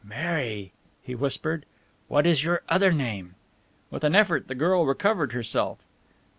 "Mary!" 0.03 0.71
he 1.03 1.13
whispered, 1.13 1.63
"what 2.07 2.25
is 2.25 2.43
your 2.43 2.63
other 2.67 2.91
name?" 2.91 3.35
With 3.91 4.03
an 4.03 4.15
effort 4.15 4.47
the 4.47 4.55
girl 4.55 4.83
recovered 4.87 5.31
herself. 5.33 5.77